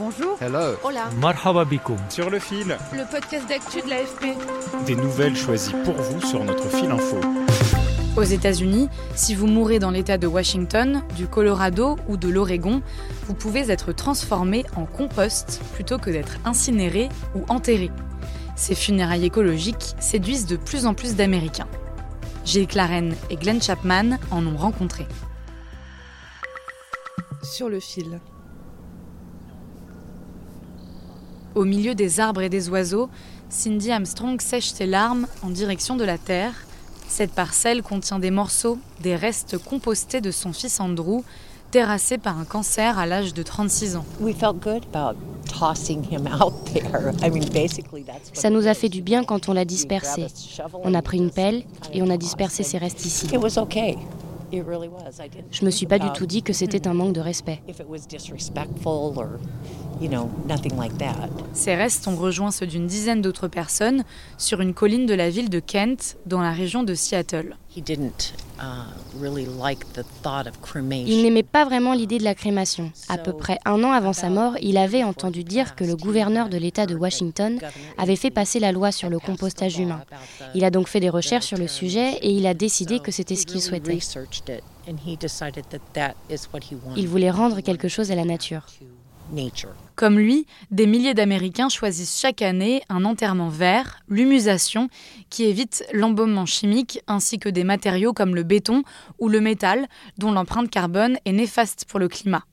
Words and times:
Bonjour. 0.00 0.38
Hello. 0.40 0.76
Hola. 0.82 1.10
Marhaba 1.20 1.66
bikoum. 1.66 1.98
Sur 2.08 2.30
le 2.30 2.38
fil, 2.38 2.78
Le 2.94 3.10
podcast 3.10 3.46
d'actu 3.46 3.82
de 3.82 3.90
l'AFP. 3.90 4.34
des 4.86 4.96
nouvelles 4.96 5.36
choisies 5.36 5.74
pour 5.84 5.92
vous 5.94 6.22
sur 6.26 6.42
notre 6.42 6.70
fil 6.70 6.90
info. 6.90 7.20
Aux 8.16 8.22
États-Unis, 8.22 8.88
si 9.14 9.34
vous 9.34 9.46
mourrez 9.46 9.78
dans 9.78 9.90
l'État 9.90 10.16
de 10.16 10.26
Washington, 10.26 11.02
du 11.16 11.26
Colorado 11.26 11.98
ou 12.08 12.16
de 12.16 12.30
l'Oregon, 12.30 12.80
vous 13.26 13.34
pouvez 13.34 13.70
être 13.70 13.92
transformé 13.92 14.64
en 14.74 14.86
compost 14.86 15.60
plutôt 15.74 15.98
que 15.98 16.08
d'être 16.08 16.38
incinéré 16.46 17.10
ou 17.34 17.44
enterré. 17.50 17.90
Ces 18.56 18.74
funérailles 18.74 19.26
écologiques 19.26 19.94
séduisent 20.00 20.46
de 20.46 20.56
plus 20.56 20.86
en 20.86 20.94
plus 20.94 21.14
d'Américains. 21.14 21.68
Gilles 22.46 22.66
Claren 22.68 23.14
et 23.28 23.36
Glenn 23.36 23.60
Chapman 23.60 24.16
en 24.30 24.46
ont 24.46 24.56
rencontré. 24.56 25.06
Sur 27.42 27.68
le 27.68 27.80
fil. 27.80 28.18
Au 31.54 31.64
milieu 31.64 31.94
des 31.94 32.20
arbres 32.20 32.42
et 32.42 32.48
des 32.48 32.68
oiseaux, 32.68 33.08
Cindy 33.48 33.90
Armstrong 33.90 34.40
sèche 34.40 34.70
ses 34.72 34.86
larmes 34.86 35.26
en 35.42 35.50
direction 35.50 35.96
de 35.96 36.04
la 36.04 36.16
terre. 36.18 36.54
Cette 37.08 37.32
parcelle 37.32 37.82
contient 37.82 38.20
des 38.20 38.30
morceaux, 38.30 38.78
des 39.02 39.16
restes 39.16 39.58
compostés 39.58 40.20
de 40.20 40.30
son 40.30 40.52
fils 40.52 40.78
Andrew, 40.78 41.22
terrassé 41.72 42.18
par 42.18 42.38
un 42.38 42.44
cancer 42.44 42.98
à 42.98 43.06
l'âge 43.06 43.34
de 43.34 43.42
36 43.42 43.96
ans. 43.96 44.04
we 44.20 44.34
felt 44.34 44.60
good 44.60 44.84
about 44.94 45.16
tossing 45.48 46.04
him 46.04 46.28
out 46.28 46.52
there. 46.72 47.12
I 47.22 47.30
mean, 47.30 47.48
basically, 47.52 48.04
that's 48.04 48.28
what 48.30 48.34
Ça 48.40 48.50
nous 48.50 48.66
a 48.68 48.74
fait 48.74 48.88
du 48.88 49.02
bien 49.02 49.24
quand 49.24 49.48
on 49.48 49.52
l'a 49.52 49.64
dispersé. 49.64 50.26
On 50.84 50.94
a 50.94 51.02
pris 51.02 51.18
une 51.18 51.30
pelle 51.30 51.64
et 51.92 52.02
on 52.02 52.10
a 52.10 52.16
dispersé 52.16 52.62
ses 52.62 52.76
it. 52.76 52.82
restes 52.82 53.04
ici. 53.04 53.26
Je 54.52 55.64
me 55.64 55.70
suis 55.70 55.86
pas 55.86 55.98
du 55.98 56.10
tout 56.12 56.26
dit 56.26 56.42
que 56.42 56.52
c'était 56.52 56.88
un 56.88 56.94
manque 56.94 57.12
de 57.12 57.20
respect. 57.20 57.62
Ces 61.52 61.74
restes 61.74 62.08
ont 62.08 62.16
rejoint 62.16 62.50
ceux 62.50 62.66
d'une 62.66 62.86
dizaine 62.86 63.22
d'autres 63.22 63.48
personnes 63.48 64.04
sur 64.38 64.60
une 64.60 64.74
colline 64.74 65.06
de 65.06 65.14
la 65.14 65.30
ville 65.30 65.50
de 65.50 65.60
Kent, 65.60 66.16
dans 66.26 66.40
la 66.40 66.52
région 66.52 66.82
de 66.82 66.94
Seattle. 66.94 67.56
Uh. 68.62 69.00
Il 71.06 71.22
n'aimait 71.22 71.42
pas 71.42 71.64
vraiment 71.64 71.94
l'idée 71.94 72.18
de 72.18 72.24
la 72.24 72.34
crémation. 72.34 72.92
À 73.08 73.18
peu 73.18 73.32
près 73.32 73.58
un 73.64 73.82
an 73.84 73.92
avant 73.92 74.12
sa 74.12 74.28
mort, 74.28 74.54
il 74.60 74.76
avait 74.76 75.02
entendu 75.02 75.44
dire 75.44 75.74
que 75.74 75.84
le 75.84 75.96
gouverneur 75.96 76.48
de 76.48 76.56
l'État 76.56 76.86
de 76.86 76.94
Washington 76.94 77.58
avait 77.98 78.16
fait 78.16 78.30
passer 78.30 78.60
la 78.60 78.72
loi 78.72 78.92
sur 78.92 79.08
le 79.08 79.18
compostage 79.18 79.78
humain. 79.78 80.02
Il 80.54 80.64
a 80.64 80.70
donc 80.70 80.88
fait 80.88 81.00
des 81.00 81.08
recherches 81.10 81.46
sur 81.46 81.58
le 81.58 81.68
sujet 81.68 82.18
et 82.22 82.30
il 82.30 82.46
a 82.46 82.54
décidé 82.54 83.00
que 83.00 83.10
c'était 83.10 83.36
ce 83.36 83.46
qu'il 83.46 83.62
souhaitait. 83.62 83.98
Il 86.96 87.08
voulait 87.08 87.30
rendre 87.30 87.60
quelque 87.60 87.88
chose 87.88 88.10
à 88.10 88.14
la 88.14 88.24
nature. 88.24 88.66
Nature. 89.32 89.70
Comme 89.96 90.18
lui, 90.18 90.46
des 90.70 90.86
milliers 90.86 91.14
d'Américains 91.14 91.68
choisissent 91.68 92.18
chaque 92.18 92.42
année 92.42 92.82
un 92.88 93.04
enterrement 93.04 93.48
vert, 93.48 94.00
l'humusation, 94.08 94.88
qui 95.28 95.44
évite 95.44 95.84
l'embaumement 95.92 96.46
chimique 96.46 97.02
ainsi 97.06 97.38
que 97.38 97.48
des 97.48 97.64
matériaux 97.64 98.12
comme 98.12 98.34
le 98.34 98.42
béton 98.42 98.82
ou 99.18 99.28
le 99.28 99.40
métal, 99.40 99.86
dont 100.18 100.32
l'empreinte 100.32 100.70
carbone 100.70 101.18
est 101.24 101.32
néfaste 101.32 101.84
pour 101.86 102.00
le 102.00 102.08
climat. 102.08 102.44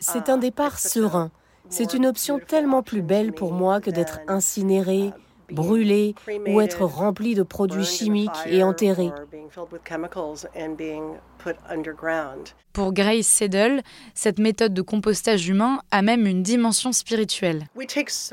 C'est 0.00 0.28
un 0.28 0.38
départ 0.38 0.78
serein. 0.78 1.30
C'est 1.70 1.94
une 1.94 2.06
option 2.06 2.38
tellement 2.38 2.82
plus 2.82 3.02
belle 3.02 3.32
pour 3.32 3.52
moi 3.52 3.80
que 3.80 3.90
d'être 3.90 4.20
incinéré, 4.28 5.12
brûlé 5.50 6.14
ou 6.46 6.60
être 6.60 6.84
rempli 6.84 7.34
de 7.34 7.42
produits 7.42 7.84
chimiques 7.84 8.30
et 8.46 8.62
enterré. 8.62 9.10
Pour 12.72 12.92
Grace 12.92 13.26
Seddle, 13.26 13.82
cette 14.14 14.38
méthode 14.38 14.74
de 14.74 14.82
compostage 14.82 15.48
humain 15.48 15.80
a 15.90 16.02
même 16.02 16.26
une 16.26 16.42
dimension 16.42 16.92
spirituelle. 16.92 17.66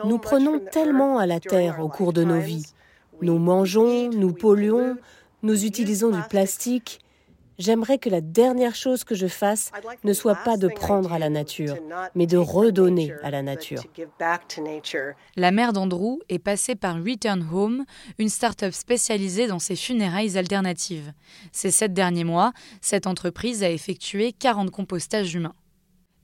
Nous 0.05 0.17
prenons 0.17 0.59
tellement 0.71 1.19
à 1.19 1.25
la 1.25 1.39
terre 1.39 1.79
au 1.79 1.89
cours 1.89 2.13
de 2.13 2.23
nos 2.23 2.39
vies. 2.39 2.65
Nous 3.21 3.37
mangeons, 3.37 4.09
nous 4.09 4.33
polluons, 4.33 4.97
nous 5.43 5.65
utilisons 5.65 6.09
du 6.09 6.21
plastique. 6.29 6.99
J'aimerais 7.61 7.99
que 7.99 8.09
la 8.09 8.21
dernière 8.21 8.73
chose 8.73 9.03
que 9.03 9.13
je 9.13 9.27
fasse 9.27 9.71
ne 10.03 10.13
soit 10.13 10.33
pas 10.33 10.57
de 10.57 10.67
prendre 10.67 11.13
à 11.13 11.19
la 11.19 11.29
nature, 11.29 11.75
mais 12.15 12.25
de 12.25 12.37
redonner 12.37 13.13
à 13.21 13.29
la 13.29 13.43
nature. 13.43 13.83
La 15.35 15.51
mère 15.51 15.71
d'Andrew 15.71 16.17
est 16.27 16.39
passée 16.39 16.73
par 16.73 16.95
Return 16.95 17.47
Home, 17.53 17.85
une 18.17 18.29
start-up 18.29 18.73
spécialisée 18.73 19.45
dans 19.45 19.59
ces 19.59 19.75
funérailles 19.75 20.39
alternatives. 20.39 21.13
Ces 21.51 21.69
sept 21.69 21.93
derniers 21.93 22.23
mois, 22.23 22.51
cette 22.81 23.05
entreprise 23.05 23.61
a 23.61 23.69
effectué 23.69 24.33
40 24.33 24.71
compostages 24.71 25.35
humains. 25.35 25.53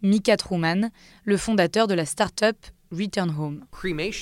Mika 0.01 0.37
Truman, 0.37 0.89
le 1.23 1.37
fondateur 1.37 1.85
de 1.85 1.93
la 1.93 2.07
start-up 2.07 2.57
Return 2.91 3.33
Home. 3.37 3.65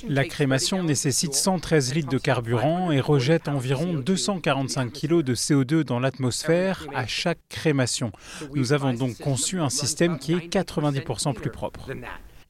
La 0.07 0.25
crémation 0.25 0.83
nécessite 0.83 1.33
113 1.33 1.93
litres 1.93 2.09
de 2.09 2.17
carburant 2.17 2.91
et 2.91 2.99
rejette 2.99 3.47
environ 3.47 3.93
245 3.93 4.91
kg 4.91 5.21
de 5.21 5.35
CO2 5.35 5.83
dans 5.83 5.99
l'atmosphère 5.99 6.87
à 6.93 7.05
chaque 7.05 7.39
crémation. 7.49 8.11
Nous 8.53 8.73
avons 8.73 8.93
donc 8.93 9.17
conçu 9.17 9.59
un 9.59 9.69
système 9.69 10.17
qui 10.17 10.33
est 10.33 10.53
90% 10.53 11.33
plus 11.33 11.51
propre. 11.51 11.91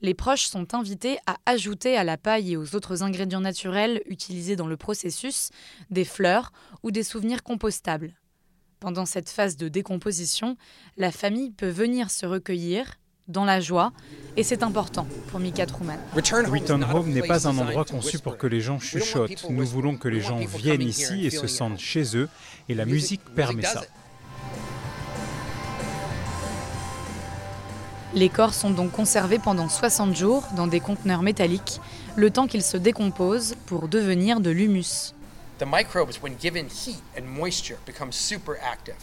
Les 0.01 0.13
proches 0.13 0.45
sont 0.45 0.73
invités 0.73 1.17
à 1.25 1.37
ajouter 1.45 1.97
à 1.97 2.03
la 2.03 2.17
paille 2.17 2.53
et 2.53 2.57
aux 2.57 2.75
autres 2.75 3.01
ingrédients 3.01 3.41
naturels 3.41 4.01
utilisés 4.07 4.55
dans 4.55 4.67
le 4.67 4.77
processus 4.77 5.49
des 5.89 6.05
fleurs 6.05 6.51
ou 6.83 6.91
des 6.91 7.03
souvenirs 7.03 7.43
compostables. 7.43 8.13
Pendant 8.79 9.05
cette 9.05 9.29
phase 9.29 9.57
de 9.57 9.67
décomposition, 9.67 10.57
la 10.97 11.11
famille 11.11 11.51
peut 11.51 11.69
venir 11.69 12.11
se 12.11 12.25
recueillir 12.25 12.99
dans 13.28 13.46
la 13.46 13.59
joie, 13.59 13.91
et 14.38 14.44
c'est 14.44 14.63
important 14.63 15.08
pour 15.30 15.40
Mika 15.40 15.66
Truman. 15.66 15.97
Return 16.13 16.84
Home 16.94 17.09
n'est 17.09 17.28
pas 17.28 17.47
un 17.47 17.58
endroit 17.58 17.86
conçu 17.86 18.19
pour 18.19 18.38
que 18.38 18.47
les 18.47 18.62
gens 18.62 18.80
chuchotent. 18.80 19.50
Nous 19.50 19.66
voulons 19.66 19.97
que 19.97 20.08
les 20.08 20.22
gens 20.22 20.38
viennent 20.38 20.81
ici 20.81 21.25
et 21.25 21.30
se 21.30 21.47
sentent 21.47 21.80
chez 21.80 22.16
eux, 22.16 22.30
et 22.69 22.75
la 22.75 22.86
musique 22.86 23.22
permet 23.36 23.63
ça. 23.63 23.84
Les 28.13 28.30
corps 28.30 28.53
sont 28.53 28.69
donc 28.69 28.91
conservés 28.91 29.40
pendant 29.40 29.68
60 29.68 30.16
jours 30.16 30.46
dans 30.56 30.68
des 30.68 30.80
conteneurs 30.80 31.22
métalliques, 31.22 31.81
le 32.16 32.30
temps 32.30 32.47
qu'ils 32.47 32.63
se 32.63 32.78
décomposent 32.78 33.56
pour 33.66 33.90
devenir 33.90 34.40
de 34.40 34.52
l'humus. 34.52 35.13
The 35.57 35.66
microbes, 35.66 36.22
when 36.22 36.36
given 36.40 36.68
heat 36.68 37.02
and 37.18 37.24
moisture, 37.25 37.78
become 37.86 38.12
super 38.12 38.56
active. 38.72 38.96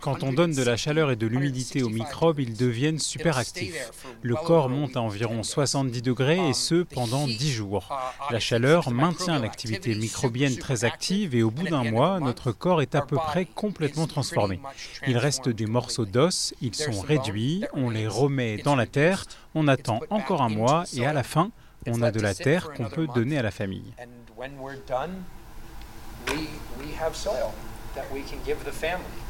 Quand 0.00 0.22
on 0.22 0.32
donne 0.32 0.52
de 0.52 0.62
la 0.62 0.76
chaleur 0.76 1.10
et 1.10 1.16
de 1.16 1.26
l'humidité 1.26 1.82
aux 1.82 1.88
microbes, 1.88 2.38
ils 2.38 2.56
deviennent 2.56 3.00
super 3.00 3.36
actifs. 3.36 3.90
Le 4.22 4.36
corps 4.36 4.68
monte 4.68 4.96
à 4.96 5.02
environ 5.02 5.42
70 5.42 6.02
degrés 6.02 6.48
et 6.48 6.52
ce 6.52 6.82
pendant 6.82 7.26
10 7.26 7.50
jours. 7.50 7.88
La 8.30 8.38
chaleur 8.38 8.90
maintient 8.90 9.38
l'activité 9.40 9.94
microbienne 9.94 10.56
très 10.56 10.84
active 10.84 11.34
et 11.34 11.42
au 11.42 11.50
bout 11.50 11.68
d'un 11.68 11.84
mois, 11.84 12.20
notre 12.20 12.52
corps 12.52 12.80
est 12.80 12.94
à 12.94 13.02
peu 13.02 13.16
près 13.16 13.44
complètement 13.44 14.06
transformé. 14.06 14.60
Il 15.06 15.18
reste 15.18 15.48
des 15.48 15.66
morceaux 15.66 16.06
d'os, 16.06 16.54
ils 16.60 16.74
sont 16.74 17.00
réduits, 17.00 17.64
on 17.72 17.90
les 17.90 18.06
remet 18.06 18.58
dans 18.58 18.76
la 18.76 18.86
terre, 18.86 19.24
on 19.54 19.66
attend 19.66 20.00
encore 20.10 20.42
un 20.42 20.48
mois 20.48 20.84
et 20.94 21.04
à 21.06 21.12
la 21.12 21.22
fin, 21.22 21.50
on 21.86 22.02
a 22.02 22.10
de 22.10 22.20
la 22.20 22.34
terre 22.34 22.72
qu'on 22.72 22.88
peut 22.88 23.06
donner 23.08 23.38
à 23.38 23.42
la 23.42 23.50
famille. 23.50 23.92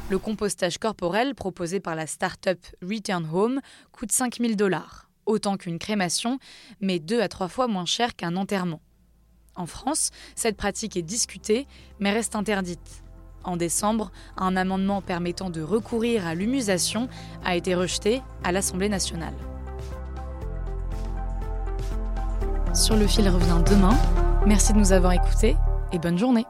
Le 0.09 0.19
compostage 0.19 0.77
corporel 0.77 1.35
proposé 1.35 1.79
par 1.79 1.95
la 1.95 2.07
start-up 2.07 2.59
Return 2.81 3.27
Home 3.33 3.59
coûte 3.91 4.11
5000 4.11 4.55
dollars, 4.55 5.09
autant 5.25 5.57
qu'une 5.57 5.79
crémation, 5.79 6.39
mais 6.81 6.99
deux 6.99 7.21
à 7.21 7.27
trois 7.27 7.47
fois 7.47 7.67
moins 7.67 7.85
cher 7.85 8.15
qu'un 8.15 8.35
enterrement. 8.35 8.81
En 9.55 9.65
France, 9.65 10.11
cette 10.35 10.57
pratique 10.57 10.95
est 10.97 11.01
discutée, 11.01 11.67
mais 11.99 12.11
reste 12.11 12.35
interdite. 12.35 13.03
En 13.43 13.57
décembre, 13.57 14.11
un 14.35 14.55
amendement 14.55 15.01
permettant 15.01 15.49
de 15.49 15.61
recourir 15.61 16.27
à 16.27 16.35
l'humusation 16.35 17.07
a 17.43 17.55
été 17.55 17.75
rejeté 17.75 18.21
à 18.43 18.51
l'Assemblée 18.51 18.89
nationale. 18.89 19.35
Sur 22.73 22.95
le 22.95 23.07
fil 23.07 23.27
revient 23.29 23.63
demain. 23.67 23.97
Merci 24.45 24.73
de 24.73 24.77
nous 24.77 24.91
avoir 24.91 25.13
écoutés 25.13 25.55
et 25.91 25.97
bonne 25.97 26.17
journée. 26.17 26.45